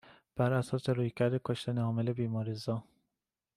[0.35, 2.83] بر اساس رویکرد کشتن عامل بیماریزا